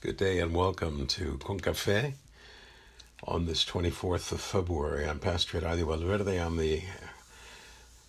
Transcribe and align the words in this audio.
Good 0.00 0.16
day 0.16 0.38
and 0.38 0.54
welcome 0.54 1.08
to 1.08 1.40
Con 1.42 1.58
Café 1.58 2.12
on 3.24 3.46
this 3.46 3.64
24th 3.64 4.30
of 4.30 4.40
February. 4.40 5.04
I'm 5.04 5.18
Pastor 5.18 5.66
Adi 5.66 5.82
Valverde. 5.82 6.36
I'm 6.36 6.56
the 6.56 6.82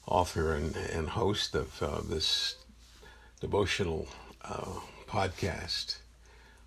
author 0.05 0.53
and, 0.53 0.75
and 0.75 1.09
host 1.09 1.55
of 1.55 1.81
uh, 1.81 2.01
this 2.07 2.57
devotional 3.41 4.07
uh, 4.45 4.81
podcast. 5.07 5.97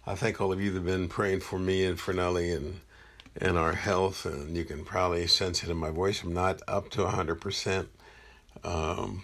I 0.09 0.17
thank 0.17 0.41
all 0.41 0.51
of 0.51 0.61
you 0.61 0.73
that 0.73 0.79
have 0.79 0.87
been 0.87 1.07
praying 1.07 1.39
for 1.39 1.61
me 1.61 1.85
and 1.85 2.01
for 2.01 2.13
Nellie 2.13 2.51
and, 2.51 2.81
and 3.41 3.57
our 3.57 3.75
health, 3.75 4.27
and 4.27 4.57
you 4.57 4.65
can 4.65 4.85
probably 4.85 5.29
sense 5.29 5.63
it 5.63 5.71
in 5.71 5.77
my 5.77 5.91
voice. 5.91 6.25
I'm 6.25 6.35
not 6.35 6.63
up 6.67 6.91
to 6.91 7.03
100%. 7.05 7.87
Um, 8.65 9.23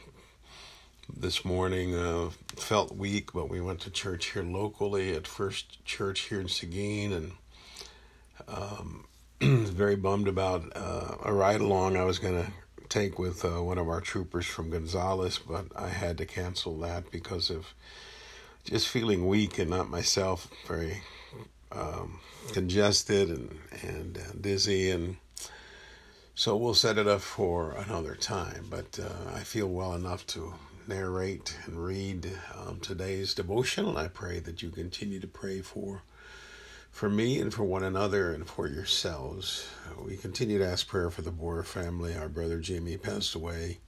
this 1.16 1.45
morning. 1.45 1.95
Uh, 1.95 2.30
felt 2.56 2.96
weak, 2.96 3.32
but 3.32 3.48
we 3.48 3.61
went 3.61 3.80
to 3.80 3.90
church 3.90 4.32
here 4.32 4.43
locally 4.43 5.14
at 5.14 5.27
First 5.27 5.84
Church 5.84 6.20
here 6.29 6.40
in 6.40 6.48
Seguin, 6.48 7.12
and 7.12 7.32
um, 8.48 9.07
very 9.40 9.96
bummed 9.96 10.29
about 10.29 10.72
uh, 10.75 11.17
a 11.25 11.32
ride 11.32 11.61
along 11.61 11.96
I 11.96 12.04
was 12.04 12.18
going 12.18 12.44
to 12.44 12.53
take 12.89 13.18
with 13.18 13.44
uh, 13.44 13.62
one 13.62 13.79
of 13.79 13.89
our 13.89 14.00
troopers 14.00 14.46
from 14.46 14.71
Gonzales, 14.71 15.39
but 15.39 15.67
I 15.76 15.89
had 15.89 16.18
to 16.18 16.26
cancel 16.26 16.79
that 16.81 17.11
because 17.11 17.50
of 17.50 17.75
just 18.64 18.89
feeling 18.89 19.26
weak 19.26 19.59
and 19.59 19.70
not 19.70 19.89
myself, 19.89 20.50
very 20.67 21.03
um, 21.72 22.20
congested 22.53 23.29
and 23.31 23.59
and 23.82 24.18
uh, 24.18 24.32
dizzy 24.40 24.90
and. 24.90 25.17
So 26.34 26.56
we'll 26.56 26.75
set 26.75 26.98
it 26.98 27.09
up 27.09 27.20
for 27.20 27.72
another 27.72 28.14
time, 28.14 28.67
but 28.70 29.00
uh, 29.03 29.34
I 29.34 29.40
feel 29.40 29.67
well 29.67 29.95
enough 29.95 30.25
to 30.29 30.54
narrate 30.88 31.56
and 31.66 31.84
read 31.84 32.30
um, 32.56 32.80
today's 32.80 33.34
devotion, 33.34 33.86
and 33.86 33.98
I 33.98 34.08
pray 34.08 34.41
that 34.41 34.62
you 34.62 34.70
continue 34.70 35.20
to 35.20 35.27
pray 35.27 35.61
for 35.61 36.02
for 36.91 37.11
me 37.11 37.38
and 37.38 37.52
for 37.52 37.62
one 37.62 37.84
another 37.84 38.33
and 38.33 38.48
for 38.48 38.67
yourselves. 38.67 39.69
We 40.03 40.17
continue 40.17 40.58
to 40.58 40.67
ask 40.67 40.89
prayer 40.89 41.11
for 41.11 41.22
the 41.22 41.30
Boer 41.30 41.62
family. 41.62 42.17
Our 42.17 42.28
brother 42.28 42.58
Jimmy 42.58 42.97
passed 42.97 43.34
away 43.34 43.78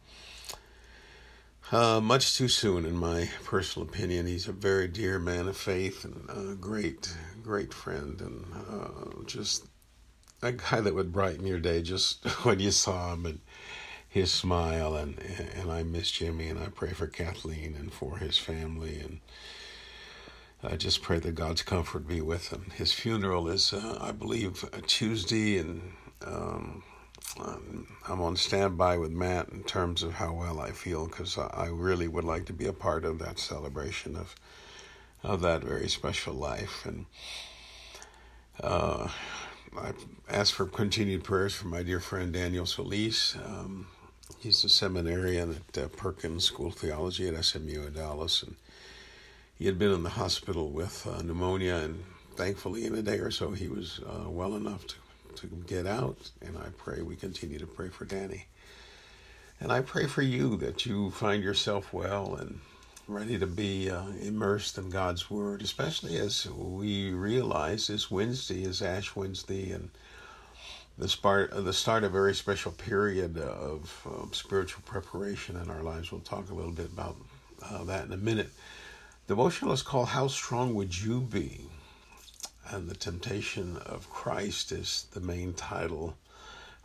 uh, 1.73 2.01
much 2.01 2.37
too 2.37 2.49
soon, 2.49 2.85
in 2.85 2.97
my 2.97 3.31
personal 3.45 3.89
opinion. 3.89 4.27
He's 4.27 4.49
a 4.49 4.53
very 4.53 4.89
dear 4.89 5.19
man 5.19 5.47
of 5.47 5.57
faith 5.57 6.05
and 6.05 6.29
a 6.29 6.55
great, 6.57 7.17
great 7.43 7.73
friend, 7.73 8.21
and 8.21 8.45
uh, 8.69 9.23
just 9.25 9.67
a 10.43 10.53
guy 10.53 10.81
that 10.81 10.95
would 10.95 11.13
brighten 11.13 11.47
your 11.47 11.61
day 11.61 11.83
just 11.83 12.25
when 12.45 12.59
you 12.59 12.73
saw 12.73 13.13
him. 13.13 13.25
And 13.25 13.41
his 14.11 14.31
smile 14.31 14.97
and 14.97 15.19
and 15.55 15.71
I 15.71 15.83
miss 15.83 16.11
Jimmy 16.11 16.49
and 16.49 16.59
I 16.59 16.67
pray 16.67 16.91
for 16.91 17.07
Kathleen 17.07 17.75
and 17.79 17.93
for 17.93 18.19
his 18.19 18.37
family 18.37 19.01
and 19.01 19.21
I 20.63 20.77
just 20.77 21.01
pray 21.01 21.19
that 21.21 21.35
God's 21.35 21.63
comfort 21.63 22.07
be 22.07 22.21
with 22.21 22.49
him. 22.49 22.71
His 22.75 22.93
funeral 22.93 23.49
is, 23.49 23.73
uh, 23.73 23.97
I 23.99 24.13
believe, 24.13 24.63
Tuesday, 24.87 25.57
and 25.57 25.93
um, 26.27 26.83
I'm 27.39 28.21
on 28.21 28.37
standby 28.37 28.99
with 28.99 29.11
Matt 29.11 29.49
in 29.49 29.63
terms 29.63 30.03
of 30.03 30.13
how 30.13 30.35
well 30.35 30.61
I 30.61 30.73
feel 30.73 31.07
because 31.07 31.39
I 31.39 31.69
really 31.69 32.09
would 32.09 32.25
like 32.25 32.45
to 32.47 32.53
be 32.53 32.67
a 32.67 32.75
part 32.75 33.05
of 33.07 33.19
that 33.21 33.39
celebration 33.39 34.17
of 34.17 34.35
of 35.23 35.43
that 35.43 35.63
very 35.63 35.89
special 35.89 36.33
life. 36.35 36.85
And 36.87 37.07
uh, 38.63 39.09
I 39.79 39.93
ask 40.29 40.55
for 40.55 40.67
continued 40.67 41.25
prayers 41.25 41.55
for 41.55 41.69
my 41.69 41.83
dear 41.83 42.01
friend 42.01 42.33
Daniel 42.33 42.67
Solis. 42.67 43.37
Um, 43.37 43.87
he's 44.41 44.65
a 44.65 44.69
seminarian 44.69 45.61
at 45.75 45.79
uh, 45.79 45.89
Perkins 45.89 46.45
School 46.45 46.69
of 46.69 46.75
Theology 46.75 47.29
at 47.29 47.45
SMU 47.45 47.87
in 47.87 47.93
Dallas, 47.93 48.43
and 48.43 48.57
he 49.59 49.67
had 49.67 49.79
been 49.79 49.93
in 49.93 50.03
the 50.03 50.11
hospital 50.11 50.71
with 50.71 51.07
uh, 51.07 51.23
pneumonia, 51.23 51.77
and 51.77 52.03
thankfully, 52.37 52.87
in 52.87 52.95
a 52.95 53.03
day 53.03 53.19
or 53.19 53.31
so, 53.31 53.51
he 53.51 53.69
was 53.69 54.01
uh, 54.07 54.29
well 54.29 54.57
enough 54.57 54.87
to 54.89 54.95
to 55.37 55.47
get 55.67 55.87
out. 55.87 56.31
And 56.43 56.59
I 56.59 56.69
pray 56.77 57.03
we 57.03 57.15
continue 57.15 57.59
to 57.59 57.67
pray 57.67 57.89
for 57.89 58.05
Danny, 58.05 58.47
and 59.61 59.71
I 59.71 59.81
pray 59.81 60.07
for 60.07 60.23
you 60.23 60.57
that 60.57 60.87
you 60.87 61.11
find 61.11 61.43
yourself 61.43 61.93
well 61.93 62.35
and 62.35 62.61
ready 63.07 63.39
to 63.39 63.47
be 63.47 63.91
uh, 63.91 64.09
immersed 64.23 64.79
in 64.79 64.89
God's 64.89 65.31
Word, 65.31 65.63
especially 65.63 66.17
as 66.17 66.47
we 66.51 67.13
realize 67.13 67.89
this 67.89 68.11
Wednesday 68.11 68.63
is 68.63 68.83
Ash 68.83 69.15
Wednesday 69.15 69.71
and 69.73 69.91
the 71.01 71.09
start 71.09 71.51
the 71.65 71.73
start 71.73 72.05
of 72.05 72.11
a 72.11 72.13
very 72.13 72.35
special 72.35 72.73
period 72.73 73.39
of 73.39 74.07
um, 74.07 74.31
spiritual 74.33 74.83
preparation 74.85 75.57
in 75.57 75.71
our 75.71 75.83
lives. 75.83 76.13
We'll 76.13 76.21
talk 76.21 76.51
a 76.51 76.55
little 76.55 76.73
bit 76.73 76.93
about 76.93 77.17
uh, 77.63 77.85
that 77.85 78.05
in 78.05 78.13
a 78.13 78.19
minute. 78.19 78.51
Devotional 79.27 79.73
is 79.73 79.83
called 79.83 80.09
"How 80.09 80.29
Strong 80.29 80.75
Would 80.75 81.01
You 81.01 81.23
Be," 81.23 81.63
and 82.69 82.87
the 82.87 82.95
temptation 82.95 83.79
of 83.79 84.11
Christ 84.11 84.73
is 84.73 85.07
the 85.13 85.21
main 85.21 85.55
title 85.55 86.19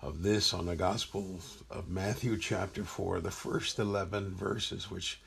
of 0.02 0.24
this 0.24 0.54
on 0.54 0.66
the 0.66 0.78
Gospel 0.78 1.40
of 1.70 1.90
Matthew, 1.90 2.38
chapter 2.38 2.86
four, 2.86 3.20
the 3.20 3.32
first 3.32 3.80
eleven 3.80 4.34
verses, 4.34 4.90
which 4.90 5.20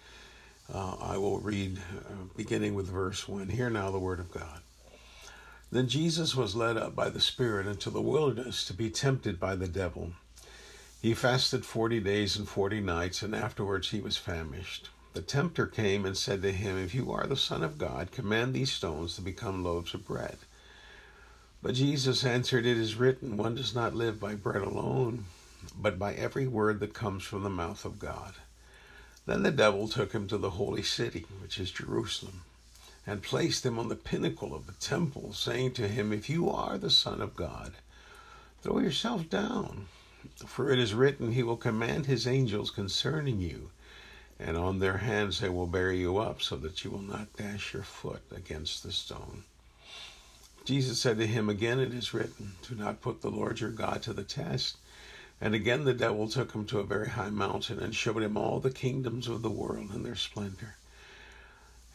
uh, 0.72 0.96
I 0.98 1.18
will 1.18 1.40
read, 1.40 1.76
uh, 1.78 2.24
beginning 2.36 2.74
with 2.74 2.88
verse 2.88 3.28
one. 3.28 3.50
Hear 3.50 3.68
now 3.68 3.90
the 3.90 3.98
word 3.98 4.20
of 4.20 4.32
God. 4.32 4.60
Then 5.70 5.86
Jesus 5.86 6.34
was 6.34 6.56
led 6.56 6.78
up 6.78 6.96
by 6.96 7.10
the 7.10 7.20
Spirit 7.20 7.66
into 7.66 7.90
the 7.90 8.00
wilderness 8.00 8.64
to 8.64 8.72
be 8.72 8.88
tempted 8.88 9.38
by 9.38 9.54
the 9.54 9.68
devil. 9.68 10.12
He 11.02 11.12
fasted 11.12 11.66
forty 11.66 12.00
days 12.00 12.36
and 12.36 12.48
forty 12.48 12.80
nights, 12.80 13.20
and 13.20 13.34
afterwards 13.34 13.90
he 13.90 14.00
was 14.00 14.16
famished. 14.16 14.88
The 15.12 15.20
tempter 15.20 15.66
came 15.66 16.06
and 16.06 16.16
said 16.16 16.40
to 16.40 16.52
him, 16.52 16.78
If 16.78 16.94
you 16.94 17.12
are 17.12 17.26
the 17.26 17.36
Son 17.36 17.62
of 17.62 17.76
God, 17.76 18.12
command 18.12 18.54
these 18.54 18.72
stones 18.72 19.14
to 19.16 19.20
become 19.20 19.62
loaves 19.62 19.92
of 19.92 20.06
bread. 20.06 20.38
But 21.62 21.74
Jesus 21.74 22.24
answered, 22.24 22.64
It 22.64 22.78
is 22.78 22.94
written, 22.94 23.36
One 23.36 23.54
does 23.54 23.74
not 23.74 23.94
live 23.94 24.18
by 24.18 24.36
bread 24.36 24.62
alone, 24.62 25.26
but 25.76 25.98
by 25.98 26.14
every 26.14 26.48
word 26.48 26.80
that 26.80 26.94
comes 26.94 27.24
from 27.24 27.42
the 27.42 27.50
mouth 27.50 27.84
of 27.84 27.98
God. 27.98 28.32
Then 29.26 29.42
the 29.42 29.50
devil 29.50 29.86
took 29.86 30.12
him 30.12 30.28
to 30.28 30.38
the 30.38 30.50
holy 30.50 30.82
city, 30.82 31.26
which 31.42 31.58
is 31.58 31.70
Jerusalem 31.70 32.40
and 33.08 33.22
placed 33.22 33.64
him 33.64 33.78
on 33.78 33.88
the 33.88 33.96
pinnacle 33.96 34.54
of 34.54 34.66
the 34.66 34.74
temple, 34.74 35.32
saying 35.32 35.72
to 35.72 35.88
him, 35.88 36.12
If 36.12 36.28
you 36.28 36.50
are 36.50 36.76
the 36.76 36.90
Son 36.90 37.22
of 37.22 37.34
God, 37.34 37.72
throw 38.60 38.80
yourself 38.80 39.30
down. 39.30 39.86
For 40.44 40.70
it 40.70 40.78
is 40.78 40.92
written, 40.92 41.32
He 41.32 41.42
will 41.42 41.56
command 41.56 42.04
His 42.04 42.26
angels 42.26 42.70
concerning 42.70 43.40
you, 43.40 43.70
and 44.38 44.58
on 44.58 44.78
their 44.78 44.98
hands 44.98 45.40
they 45.40 45.48
will 45.48 45.66
bear 45.66 45.90
you 45.90 46.18
up, 46.18 46.42
so 46.42 46.56
that 46.56 46.84
you 46.84 46.90
will 46.90 47.00
not 47.00 47.34
dash 47.34 47.72
your 47.72 47.82
foot 47.82 48.20
against 48.30 48.82
the 48.82 48.92
stone. 48.92 49.44
Jesus 50.66 51.00
said 51.00 51.16
to 51.16 51.26
him, 51.26 51.48
Again 51.48 51.80
it 51.80 51.94
is 51.94 52.12
written, 52.12 52.56
Do 52.68 52.74
not 52.74 53.00
put 53.00 53.22
the 53.22 53.30
Lord 53.30 53.60
your 53.60 53.70
God 53.70 54.02
to 54.02 54.12
the 54.12 54.22
test. 54.22 54.76
And 55.40 55.54
again 55.54 55.84
the 55.84 55.94
devil 55.94 56.28
took 56.28 56.52
him 56.52 56.66
to 56.66 56.80
a 56.80 56.84
very 56.84 57.08
high 57.08 57.30
mountain 57.30 57.78
and 57.78 57.94
showed 57.94 58.22
him 58.22 58.36
all 58.36 58.60
the 58.60 58.70
kingdoms 58.70 59.28
of 59.28 59.40
the 59.40 59.48
world 59.48 59.92
and 59.92 60.04
their 60.04 60.14
splendor. 60.14 60.76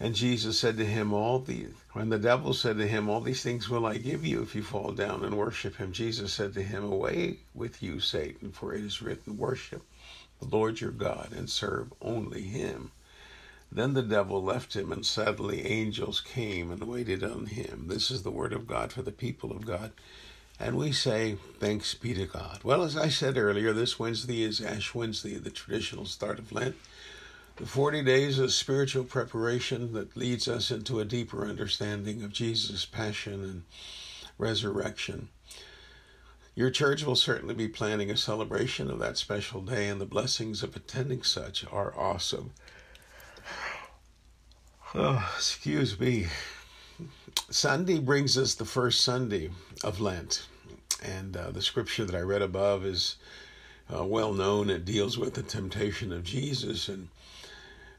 And 0.04 0.14
Jesus 0.14 0.60
said 0.60 0.76
to 0.80 0.86
him, 0.86 1.14
All 1.14 1.40
these, 1.40 1.72
when 1.94 2.10
the 2.10 2.20
devil 2.20 2.54
said 2.54 2.78
to 2.78 2.86
him, 2.86 3.08
All 3.08 3.22
these 3.22 3.42
things 3.42 3.70
will 3.70 3.86
I 3.86 3.96
give 3.96 4.26
you 4.26 4.42
if 4.42 4.54
you 4.54 4.62
fall 4.62 4.92
down 4.92 5.24
and 5.24 5.38
worship 5.38 5.78
him, 5.78 5.94
Jesus 5.94 6.34
said 6.34 6.54
to 6.56 6.62
him, 6.62 6.84
Away 6.84 7.38
with 7.54 7.82
you, 7.82 8.02
Satan, 8.02 8.52
for 8.52 8.74
it 8.74 8.84
is 8.84 9.02
written, 9.02 9.38
Worship 9.38 9.82
the 10.42 10.54
Lord 10.54 10.82
your 10.82 10.92
God 10.92 11.32
and 11.32 11.50
serve 11.50 11.94
only 12.02 12.42
him. 12.42 12.92
Then 13.72 13.94
the 13.94 14.04
devil 14.04 14.44
left 14.44 14.76
him, 14.76 14.92
and 14.92 15.06
suddenly 15.06 15.66
angels 15.66 16.20
came 16.20 16.70
and 16.70 16.84
waited 16.84 17.24
on 17.24 17.46
him. 17.46 17.86
This 17.88 18.12
is 18.12 18.24
the 18.24 18.30
word 18.30 18.52
of 18.52 18.68
God 18.68 18.92
for 18.92 19.04
the 19.04 19.14
people 19.14 19.52
of 19.52 19.66
God. 19.66 19.94
And 20.60 20.76
we 20.76 20.92
say, 20.92 21.38
Thanks 21.60 21.94
be 21.94 22.14
to 22.16 22.26
God. 22.26 22.60
Well, 22.66 22.84
as 22.84 22.98
I 22.98 23.08
said 23.08 23.38
earlier, 23.38 23.72
this 23.72 24.00
Wednesday 24.00 24.44
is 24.44 24.60
Ash 24.60 24.94
Wednesday, 24.94 25.36
the 25.36 25.50
traditional 25.50 26.06
start 26.06 26.40
of 26.40 26.52
Lent. 26.52 26.76
The 27.58 27.68
40 27.68 28.02
days 28.02 28.40
of 28.40 28.52
spiritual 28.52 29.04
preparation 29.04 29.94
that 29.94 30.18
leads 30.18 30.48
us 30.48 30.72
into 30.72 31.00
a 31.00 31.06
deeper 31.06 31.46
understanding 31.46 32.24
of 32.24 32.34
Jesus' 32.34 32.84
passion 32.84 33.44
and 33.44 33.64
resurrection. 34.40 35.30
Your 36.56 36.72
church 36.72 37.04
will 37.04 37.16
certainly 37.16 37.54
be 37.54 37.68
planning 37.68 38.10
a 38.10 38.18
celebration 38.18 38.90
of 38.90 38.98
that 39.00 39.20
special 39.20 39.62
day, 39.62 39.88
and 39.88 40.02
the 40.02 40.06
blessings 40.06 40.64
of 40.64 40.76
attending 40.76 41.22
such 41.22 41.64
are 41.72 41.94
awesome. 41.96 42.54
Oh, 44.96 45.32
excuse 45.36 46.00
me. 46.00 46.28
Sunday 47.52 48.00
brings 48.00 48.36
us 48.36 48.56
the 48.56 48.66
first 48.66 49.02
Sunday 49.02 49.52
of 49.84 50.00
Lent, 50.00 50.48
and 51.04 51.38
uh, 51.38 51.52
the 51.52 51.62
scripture 51.62 52.06
that 52.06 52.16
I 52.16 52.22
read 52.22 52.42
above 52.42 52.84
is 52.84 53.18
uh, 53.96 54.04
well 54.06 54.34
known. 54.34 54.72
It 54.72 54.86
deals 54.86 55.20
with 55.20 55.36
the 55.36 55.44
temptation 55.44 56.12
of 56.12 56.24
Jesus, 56.24 56.90
and 56.90 57.10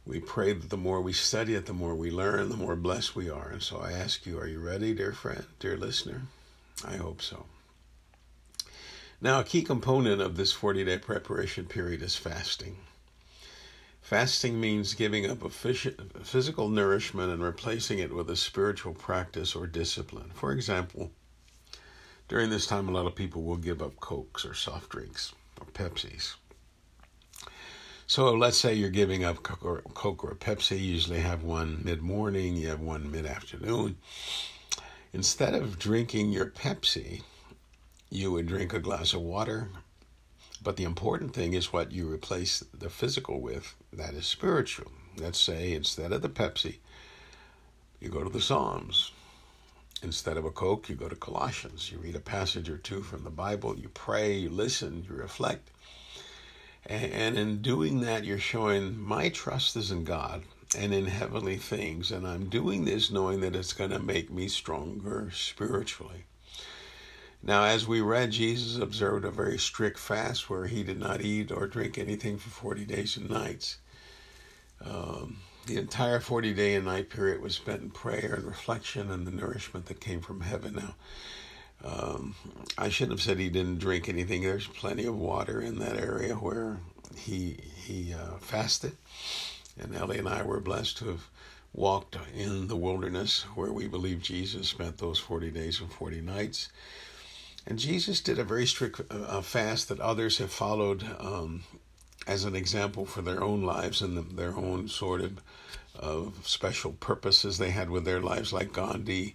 we 0.07 0.21
pray 0.21 0.53
that 0.53 0.71
the 0.71 0.77
more 0.77 1.01
we 1.01 1.13
study 1.13 1.55
it, 1.55 1.67
the 1.67 1.73
more 1.73 1.95
we 1.95 2.11
learn, 2.11 2.51
the 2.51 2.57
more 2.57 2.77
blessed 2.77 3.17
we 3.17 3.31
are. 3.31 3.49
And 3.49 3.63
so 3.63 3.79
I 3.79 3.93
ask 3.93 4.27
you, 4.27 4.39
are 4.39 4.47
you 4.47 4.61
ready, 4.61 4.95
dear 4.95 5.13
friend, 5.13 5.45
dear 5.59 5.77
listener? 5.77 6.23
I 6.85 6.97
hope 6.97 7.23
so. 7.23 7.47
Now, 9.21 9.41
a 9.41 9.45
key 9.45 9.63
component 9.63 10.21
of 10.21 10.37
this 10.37 10.53
40 10.53 10.85
day 10.85 10.99
preparation 10.99 11.65
period 11.65 12.03
is 12.03 12.17
fasting. 12.17 12.77
Fasting 14.03 14.61
means 14.61 14.93
giving 14.93 15.25
up 15.31 15.43
a 15.43 15.49
physical 15.49 16.69
nourishment 16.69 17.33
and 17.33 17.43
replacing 17.43 17.99
it 17.99 18.15
with 18.15 18.29
a 18.29 18.37
spiritual 18.37 18.93
practice 18.93 19.55
or 19.55 19.67
discipline. 19.67 20.31
For 20.35 20.53
example, 20.53 21.11
during 22.29 22.51
this 22.51 22.67
time, 22.67 22.87
a 22.87 22.93
lot 22.93 23.07
of 23.07 23.15
people 23.15 23.43
will 23.43 23.57
give 23.57 23.81
up 23.81 23.97
Cokes 24.01 24.45
or 24.45 24.53
soft 24.53 24.91
drinks 24.91 25.33
or 25.59 25.67
Pepsis. 25.69 26.35
So 28.07 28.35
let's 28.35 28.59
say 28.59 28.75
you're 28.75 28.91
giving 28.91 29.25
up 29.25 29.43
Coke 29.43 29.65
or, 29.65 29.81
Coke 29.95 30.25
or 30.25 30.35
Pepsi. 30.35 30.73
You 30.73 30.93
usually 30.93 31.21
have 31.21 31.43
one 31.43 31.81
mid 31.83 32.03
morning, 32.03 32.55
you 32.55 32.69
have 32.69 32.81
one 32.81 33.11
mid 33.11 33.25
afternoon. 33.25 33.97
Instead 35.15 35.55
of 35.55 35.79
drinking 35.79 36.31
your 36.31 36.47
Pepsi, 36.47 37.23
you 38.11 38.31
would 38.31 38.47
drink 38.47 38.75
a 38.75 38.79
glass 38.79 39.15
of 39.15 39.23
water. 39.23 39.69
But 40.63 40.77
the 40.77 40.85
important 40.85 41.35
thing 41.35 41.55
is 41.55 41.73
what 41.73 41.93
you 41.93 42.11
replace 42.11 42.63
the 42.79 42.91
physical 42.91 43.41
with. 43.41 43.75
That 43.91 44.13
is 44.13 44.27
spiritual. 44.27 44.93
Let's 45.17 45.41
say 45.41 45.73
instead 45.73 46.13
of 46.13 46.21
the 46.21 46.29
Pepsi, 46.29 46.77
you 48.01 48.11
go 48.11 48.23
to 48.23 48.31
the 48.31 48.41
Psalms. 48.41 49.13
Instead 50.03 50.37
of 50.37 50.45
a 50.45 50.51
Coke, 50.51 50.91
you 50.91 50.95
go 50.95 51.09
to 51.09 51.17
Colossians. 51.17 51.91
You 51.91 51.99
read 51.99 52.17
a 52.17 52.21
passage 52.21 52.69
or 52.69 52.77
two 52.77 53.01
from 53.01 53.25
the 53.25 53.31
Bible, 53.31 53.79
you 53.79 53.89
pray, 53.89 54.35
you 54.35 54.51
listen, 54.51 55.07
you 55.09 55.17
reflect. 55.17 55.71
And 56.87 57.39
in 57.39 57.63
doing 57.63 58.01
that, 58.03 58.25
you're 58.25 58.39
showing 58.39 59.01
my 59.01 59.31
trust 59.31 59.75
is 59.77 59.91
in 59.91 60.05
God 60.05 60.43
and 60.77 60.93
in 60.93 61.07
heavenly 61.07 61.57
things. 61.57 62.11
And 62.11 62.27
I'm 62.27 62.49
doing 62.49 62.85
this 62.85 63.11
knowing 63.11 63.41
that 63.41 63.57
it's 63.57 63.73
going 63.73 63.91
to 63.91 63.99
make 63.99 64.31
me 64.31 64.49
stronger 64.49 65.31
spiritually. 65.33 66.25
Now, 67.43 67.65
as 67.65 67.87
we 67.87 68.01
read, 68.01 68.33
Jesus 68.33 68.81
observed 68.81 69.25
a 69.25 69.31
very 69.31 69.59
strict 69.59 69.99
fast 69.99 70.49
where 70.49 70.67
he 70.67 70.83
did 70.83 70.99
not 70.99 71.21
eat 71.21 71.53
or 71.53 71.67
drink 71.67 71.99
anything 71.99 72.39
for 72.39 72.51
40 72.51 72.85
days 72.87 73.17
and 73.17 73.31
nights. 73.31 73.79
Um, 74.81 75.39
the 75.67 75.77
entire 75.77 76.21
40 76.21 76.53
day 76.53 76.75
and 76.75 76.85
night 76.85 77.09
period 77.09 77.41
was 77.41 77.55
spent 77.55 77.83
in 77.83 77.91
prayer 77.91 78.35
and 78.35 78.45
reflection 78.45 79.11
and 79.11 79.27
the 79.27 79.31
nourishment 79.31 79.87
that 79.87 80.01
came 80.01 80.21
from 80.21 80.43
heaven. 80.43 80.75
Now, 80.77 80.95
um, 81.83 82.35
I 82.79 82.89
shouldn't 82.89 83.19
have 83.19 83.23
said 83.23 83.39
he 83.39 83.49
didn't 83.49 83.79
drink 83.79 84.09
anything. 84.09 84.43
There's 84.43 84.67
plenty 84.67 85.05
of 85.05 85.17
water 85.17 85.61
in 85.61 85.79
that 85.79 85.97
area 85.97 86.35
where 86.35 86.79
he 87.17 87.59
he 87.85 88.15
uh, 88.15 88.39
fasted, 88.39 88.97
and 89.79 89.93
Nellie 89.93 90.19
and 90.19 90.29
I 90.29 90.43
were 90.43 90.61
blessed 90.61 90.99
to 90.99 91.09
have 91.09 91.29
walked 91.75 92.17
in 92.35 92.69
the 92.69 92.77
wilderness 92.77 93.43
where 93.55 93.73
we 93.73 93.89
believe 93.89 94.23
Jesus 94.23 94.69
spent 94.69 94.99
those 94.99 95.19
40 95.19 95.51
days 95.51 95.81
and 95.81 95.93
40 95.93 96.21
nights. 96.21 96.69
And 97.67 97.79
Jesus 97.79 98.21
did 98.21 98.39
a 98.39 98.45
very 98.45 98.67
strict 98.67 99.01
uh, 99.11 99.41
fast 99.41 99.89
that 99.89 99.99
others 99.99 100.39
have 100.39 100.53
followed 100.53 101.05
um, 101.19 101.65
as 102.27 102.45
an 102.45 102.55
example 102.55 103.05
for 103.07 103.23
their 103.23 103.43
own 103.43 103.63
lives 103.63 104.03
and 104.03 104.17
the, 104.17 104.23
their 104.23 104.55
own 104.57 104.89
sort 104.89 105.21
of 105.21 105.41
uh, 105.99 106.31
special 106.43 106.93
purposes 106.93 107.59
they 107.59 107.71
had 107.71 107.91
with 107.91 108.05
their 108.05 108.21
lives, 108.21 108.53
like 108.53 108.73
Gandhi 108.73 109.35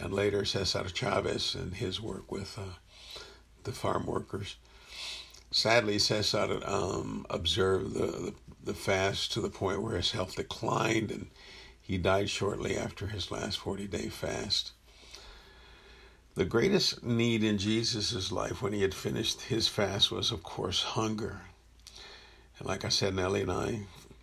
and 0.00 0.12
later 0.12 0.44
Cesar 0.44 0.88
Chavez 0.88 1.54
and 1.54 1.74
his 1.74 2.00
work 2.00 2.30
with 2.32 2.58
uh, 2.58 2.74
the 3.64 3.72
farm 3.72 4.06
workers. 4.06 4.56
Sadly, 5.50 5.98
Cesar 5.98 6.60
um, 6.64 7.26
observed 7.28 7.94
the, 7.94 8.06
the, 8.06 8.34
the 8.64 8.74
fast 8.74 9.32
to 9.32 9.40
the 9.40 9.50
point 9.50 9.82
where 9.82 9.96
his 9.96 10.12
health 10.12 10.36
declined 10.36 11.10
and 11.10 11.26
he 11.80 11.98
died 11.98 12.30
shortly 12.30 12.76
after 12.76 13.08
his 13.08 13.30
last 13.30 13.58
40 13.58 13.88
day 13.88 14.08
fast. 14.08 14.72
The 16.36 16.44
greatest 16.44 17.02
need 17.02 17.42
in 17.42 17.58
Jesus' 17.58 18.30
life 18.30 18.62
when 18.62 18.72
he 18.72 18.82
had 18.82 18.94
finished 18.94 19.42
his 19.42 19.66
fast 19.66 20.12
was, 20.12 20.30
of 20.30 20.44
course, 20.44 20.82
hunger. 20.82 21.40
And 22.58 22.68
like 22.68 22.84
I 22.84 22.88
said, 22.88 23.14
Nellie 23.14 23.42
and 23.42 23.50
I, 23.50 23.80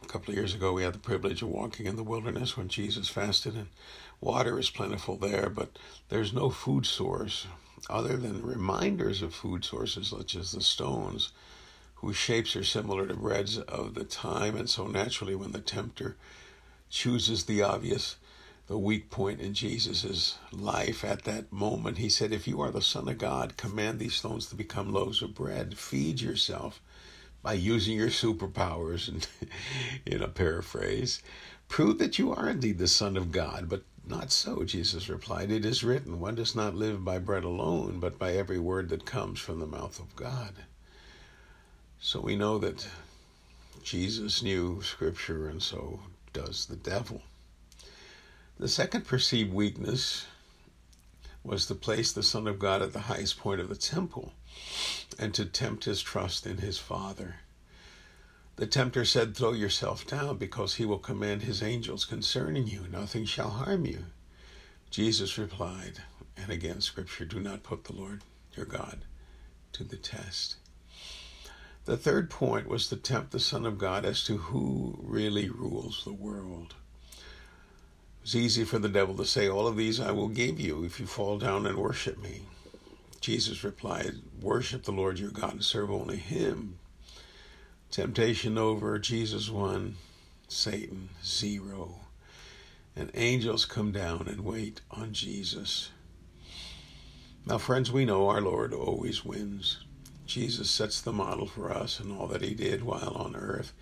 a 0.07 0.09
couple 0.09 0.31
of 0.31 0.37
years 0.37 0.55
ago, 0.55 0.71
we 0.71 0.83
had 0.83 0.93
the 0.93 0.99
privilege 0.99 1.41
of 1.41 1.49
walking 1.49 1.85
in 1.85 1.97
the 1.97 2.03
wilderness 2.03 2.55
when 2.55 2.69
Jesus 2.69 3.09
fasted, 3.09 3.55
and 3.55 3.67
water 4.21 4.57
is 4.57 4.69
plentiful 4.69 5.17
there, 5.17 5.49
but 5.49 5.77
there's 6.07 6.31
no 6.31 6.49
food 6.49 6.85
source 6.85 7.45
other 7.89 8.15
than 8.15 8.41
reminders 8.41 9.21
of 9.21 9.33
food 9.33 9.65
sources 9.65 10.07
such 10.07 10.33
as 10.35 10.53
the 10.53 10.61
stones, 10.61 11.33
whose 11.95 12.15
shapes 12.15 12.55
are 12.55 12.63
similar 12.63 13.05
to 13.05 13.15
breads 13.15 13.57
of 13.57 13.95
the 13.95 14.05
time, 14.05 14.55
and 14.55 14.69
so 14.69 14.87
naturally, 14.87 15.35
when 15.35 15.51
the 15.51 15.59
tempter 15.59 16.15
chooses 16.89 17.43
the 17.43 17.61
obvious, 17.61 18.15
the 18.67 18.77
weak 18.77 19.09
point 19.09 19.41
in 19.41 19.53
Jesus' 19.53 20.37
life 20.53 21.03
at 21.03 21.25
that 21.25 21.51
moment, 21.51 21.97
he 21.97 22.07
said, 22.07 22.31
If 22.31 22.47
you 22.47 22.61
are 22.61 22.71
the 22.71 22.81
Son 22.81 23.09
of 23.09 23.17
God, 23.17 23.57
command 23.57 23.99
these 23.99 24.15
stones 24.15 24.45
to 24.47 24.55
become 24.55 24.93
loaves 24.93 25.21
of 25.21 25.35
bread. 25.35 25.77
Feed 25.77 26.21
yourself 26.21 26.79
by 27.41 27.53
using 27.53 27.97
your 27.97 28.09
superpowers, 28.09 29.07
and 29.07 29.27
in 30.05 30.21
a 30.21 30.27
paraphrase, 30.27 31.21
prove 31.67 31.97
that 31.99 32.19
you 32.19 32.33
are 32.33 32.49
indeed 32.49 32.77
the 32.77 32.87
Son 32.87 33.15
of 33.17 33.31
God. 33.31 33.69
But 33.69 33.83
not 34.05 34.31
so, 34.31 34.63
Jesus 34.63 35.09
replied. 35.09 35.51
It 35.51 35.65
is 35.65 35.83
written, 35.83 36.19
One 36.19 36.35
does 36.35 36.55
not 36.55 36.75
live 36.75 37.03
by 37.03 37.19
bread 37.19 37.43
alone, 37.43 37.99
but 37.99 38.17
by 38.17 38.33
every 38.33 38.59
word 38.59 38.89
that 38.89 39.05
comes 39.05 39.39
from 39.39 39.59
the 39.59 39.67
mouth 39.67 39.99
of 39.99 40.15
God. 40.15 40.53
So 41.99 42.21
we 42.21 42.35
know 42.35 42.57
that 42.59 42.87
Jesus 43.83 44.41
knew 44.41 44.81
Scripture, 44.81 45.47
and 45.47 45.61
so 45.61 45.99
does 46.31 46.65
the 46.65 46.75
devil. 46.75 47.21
The 48.59 48.67
second 48.67 49.05
perceived 49.05 49.53
weakness 49.53 50.25
was 51.43 51.65
to 51.67 51.75
place 51.75 52.11
the 52.11 52.23
Son 52.23 52.47
of 52.47 52.59
God 52.59 52.81
at 52.81 52.93
the 52.93 52.99
highest 52.99 53.37
point 53.37 53.61
of 53.61 53.69
the 53.69 53.75
temple 53.75 54.33
and 55.19 55.33
to 55.33 55.45
tempt 55.45 55.85
his 55.85 56.01
trust 56.01 56.45
in 56.45 56.57
his 56.57 56.77
Father. 56.77 57.35
The 58.57 58.67
tempter 58.67 59.05
said, 59.05 59.35
Throw 59.35 59.53
yourself 59.53 60.05
down, 60.07 60.37
because 60.37 60.75
he 60.75 60.85
will 60.85 60.97
command 60.97 61.43
his 61.43 61.61
angels 61.61 62.05
concerning 62.05 62.67
you. 62.67 62.85
Nothing 62.91 63.25
shall 63.25 63.51
harm 63.51 63.85
you. 63.85 64.05
Jesus 64.89 65.37
replied, 65.37 66.01
and 66.35 66.49
again, 66.51 66.81
Scripture, 66.81 67.25
do 67.25 67.39
not 67.39 67.63
put 67.63 67.83
the 67.83 67.93
Lord 67.93 68.23
your 68.55 68.65
God 68.65 68.99
to 69.73 69.83
the 69.83 69.97
test. 69.97 70.55
The 71.85 71.97
third 71.97 72.29
point 72.29 72.67
was 72.67 72.87
to 72.87 72.95
tempt 72.95 73.31
the 73.31 73.39
Son 73.39 73.65
of 73.65 73.77
God 73.77 74.05
as 74.05 74.23
to 74.25 74.37
who 74.37 74.97
really 75.01 75.49
rules 75.49 76.03
the 76.03 76.13
world. 76.13 76.75
It's 78.23 78.35
easy 78.35 78.65
for 78.65 78.77
the 78.77 78.89
devil 78.89 79.15
to 79.15 79.25
say, 79.25 79.47
All 79.47 79.67
of 79.67 79.77
these 79.77 79.99
I 79.99 80.11
will 80.11 80.27
give 80.27 80.59
you 80.59 80.83
if 80.83 80.99
you 80.99 81.05
fall 81.05 81.37
down 81.37 81.65
and 81.65 81.77
worship 81.77 82.21
me. 82.21 82.41
Jesus 83.27 83.61
replied, 83.61 84.21
Worship 84.39 84.83
the 84.83 84.93
Lord 84.93 85.19
your 85.19 85.31
God 85.31 85.51
and 85.51 85.65
serve 85.65 85.91
only 85.91 86.15
him. 86.15 86.79
Temptation 87.91 88.57
over, 88.57 88.97
Jesus 88.99 89.49
won, 89.49 89.97
Satan 90.47 91.09
zero. 91.25 91.99
And 92.95 93.11
angels 93.13 93.65
come 93.65 93.91
down 93.91 94.29
and 94.29 94.45
wait 94.45 94.79
on 94.89 95.11
Jesus. 95.11 95.89
Now, 97.45 97.57
friends, 97.57 97.91
we 97.91 98.05
know 98.05 98.29
our 98.29 98.39
Lord 98.39 98.73
always 98.73 99.25
wins. 99.25 99.83
Jesus 100.25 100.69
sets 100.69 101.01
the 101.01 101.11
model 101.11 101.47
for 101.47 101.69
us 101.69 101.99
in 101.99 102.15
all 102.15 102.27
that 102.27 102.41
he 102.41 102.53
did 102.53 102.81
while 102.85 103.11
on 103.13 103.35
earth. 103.35 103.73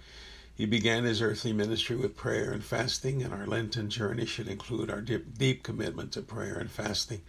He 0.56 0.66
began 0.66 1.04
his 1.04 1.22
earthly 1.22 1.54
ministry 1.54 1.96
with 1.98 2.18
prayer 2.18 2.52
and 2.52 2.64
fasting, 2.64 3.22
and 3.22 3.32
our 3.32 3.46
Lenten 3.46 3.92
journey 3.92 4.26
should 4.26 4.48
include 4.48 4.90
our 4.90 5.02
deep, 5.02 5.38
deep 5.38 5.62
commitment 5.62 6.14
to 6.14 6.24
prayer 6.24 6.58
and 6.58 6.72
fasting 6.72 7.22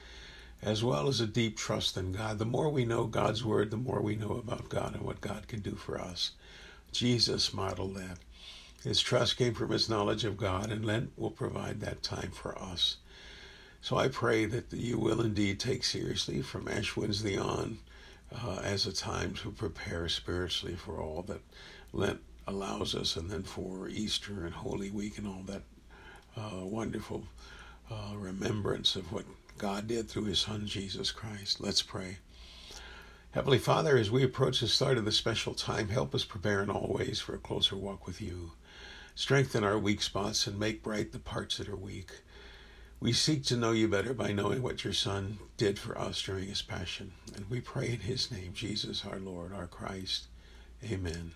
as 0.63 0.83
well 0.83 1.09
as 1.09 1.21
a 1.21 1.27
deep 1.27 1.57
trust 1.57 1.97
in 1.97 2.13
God. 2.13 2.39
The 2.39 2.45
more 2.45 2.71
we 2.71 2.85
know 2.85 3.05
God's 3.05 3.45
Word, 3.45 3.71
the 3.71 3.77
more 3.77 4.01
we 4.01 4.17
know 4.17 4.33
about 4.33 4.69
God 4.69 4.95
and 4.95 5.03
what 5.03 5.21
God 5.21 5.49
can 5.49 5.61
do 5.61 5.73
for 5.73 6.01
us. 6.01 6.33
Jesus 6.93 7.53
modeled 7.53 7.95
that. 7.97 8.19
His 8.83 9.01
trust 9.01 9.37
came 9.37 9.55
from 9.55 9.71
his 9.71 9.89
knowledge 9.89 10.25
of 10.25 10.37
God, 10.37 10.71
and 10.71 10.85
Lent 10.85 11.13
will 11.17 11.31
provide 11.31 11.81
that 11.81 12.03
time 12.03 12.31
for 12.31 12.57
us. 12.59 12.97
So 13.81 13.97
I 13.97 14.09
pray 14.09 14.47
that 14.47 14.73
you 14.73 14.99
will 14.99 15.21
indeed 15.21 15.61
take 15.61 15.85
seriously 15.85 16.43
from 16.43 16.69
Ash 16.69 16.97
Wednesday 16.97 17.37
on 17.37 17.79
uh, 18.33 18.61
as 18.63 18.87
a 18.87 18.93
time 18.93 19.35
to 19.35 19.51
prepare 19.51 20.09
spiritually 20.09 20.77
for 20.77 21.01
all 21.01 21.23
that 21.23 21.43
Lent 21.93 22.21
allows 22.47 22.95
us, 22.95 23.17
and 23.17 23.31
then 23.31 23.43
for 23.43 23.89
Easter 23.89 24.45
and 24.45 24.55
Holy 24.55 24.91
Week 24.91 25.19
and 25.19 25.27
all 25.27 25.43
that 25.47 25.63
uh, 26.37 26.65
wonderful 26.65 27.25
uh, 27.91 28.17
remembrance 28.17 28.97
of 28.97 29.13
what 29.13 29.25
God 29.59 29.87
did 29.87 30.09
through 30.09 30.25
his 30.25 30.41
Son, 30.41 30.67
Jesus 30.67 31.11
Christ. 31.11 31.61
Let's 31.61 31.83
pray. 31.83 32.19
Heavenly 33.31 33.59
Father, 33.59 33.97
as 33.97 34.11
we 34.11 34.23
approach 34.23 34.61
the 34.61 34.69
start 34.69 34.99
of 34.99 35.05
this 35.05 35.17
special 35.17 35.55
time, 35.55 35.89
help 35.89 36.15
us 36.15 36.25
prepare 36.25 36.63
in 36.63 36.71
all 36.71 36.95
ways 36.99 37.21
for 37.21 37.35
a 37.35 37.39
closer 37.39 37.77
walk 37.77 38.07
with 38.07 38.21
you. 38.21 38.53
Strengthen 39.15 39.65
our 39.65 39.79
weak 39.79 40.03
spots 40.03 40.47
and 40.47 40.59
make 40.59 40.83
bright 40.83 41.13
the 41.13 41.19
parts 41.19 41.57
that 41.57 41.69
are 41.69 41.77
weak. 41.77 42.11
We 43.01 43.13
seek 43.13 43.45
to 43.45 43.57
know 43.57 43.73
you 43.73 43.89
better 43.89 44.15
by 44.15 44.33
knowing 44.33 44.63
what 44.63 44.85
your 44.85 44.93
Son 44.93 45.39
did 45.57 45.79
for 45.79 45.99
us 45.99 46.23
during 46.23 46.49
his 46.49 46.63
passion. 46.63 47.13
And 47.35 47.49
we 47.51 47.61
pray 47.61 47.89
in 47.89 48.01
his 48.01 48.31
name, 48.31 48.53
Jesus, 48.55 49.05
our 49.05 49.19
Lord, 49.19 49.53
our 49.53 49.67
Christ. 49.67 50.29
Amen. 50.85 51.33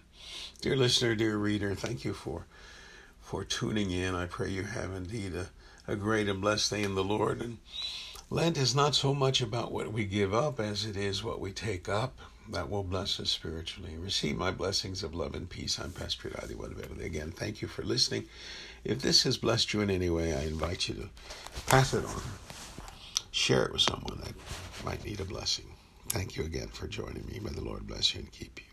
Dear 0.60 0.76
listener, 0.76 1.14
dear 1.14 1.36
reader, 1.36 1.74
thank 1.74 2.04
you 2.04 2.12
for 2.12 2.46
for 3.20 3.44
tuning 3.44 3.90
in. 3.90 4.14
I 4.14 4.26
pray 4.26 4.50
you 4.50 4.64
have 4.64 4.92
indeed 4.92 5.34
a, 5.34 5.50
a 5.86 5.94
great 5.94 6.28
and 6.28 6.40
blessed 6.40 6.70
day 6.70 6.82
in 6.82 6.96
the 6.96 7.04
Lord. 7.04 7.40
And 7.40 7.58
Lent 8.32 8.56
is 8.56 8.76
not 8.76 8.94
so 8.94 9.12
much 9.12 9.40
about 9.40 9.72
what 9.72 9.92
we 9.92 10.04
give 10.04 10.32
up 10.32 10.60
as 10.60 10.84
it 10.84 10.96
is 10.96 11.24
what 11.24 11.40
we 11.40 11.50
take 11.50 11.88
up. 11.88 12.16
that 12.48 12.70
will 12.70 12.84
bless 12.84 13.18
us 13.18 13.28
spiritually. 13.30 13.96
Receive 13.98 14.36
my 14.36 14.52
blessings 14.52 15.02
of 15.02 15.14
love 15.16 15.34
and 15.34 15.48
peace. 15.50 15.80
I'm 15.80 15.90
Pastor 15.90 16.30
Adi 16.40 16.54
Valverde. 16.54 17.04
Again, 17.04 17.32
thank 17.32 17.60
you 17.60 17.66
for 17.66 17.82
listening. 17.82 18.26
If 18.84 19.02
this 19.02 19.24
has 19.24 19.36
blessed 19.36 19.72
you 19.72 19.80
in 19.80 19.90
any 19.90 20.10
way, 20.10 20.32
I 20.32 20.42
invite 20.42 20.88
you 20.88 20.94
to 20.94 21.10
pass 21.66 21.92
it 21.92 22.04
on. 22.04 22.22
Share 23.32 23.64
it 23.66 23.72
with 23.72 23.82
someone 23.82 24.20
that 24.24 24.34
might 24.84 25.04
need 25.04 25.20
a 25.20 25.24
blessing. 25.24 25.66
Thank 26.08 26.36
you 26.36 26.44
again 26.44 26.68
for 26.68 26.86
joining 26.86 27.26
me. 27.26 27.40
May 27.40 27.50
the 27.50 27.64
Lord 27.64 27.86
bless 27.86 28.14
you 28.14 28.20
and 28.20 28.32
keep 28.32 28.60
you. 28.60 28.69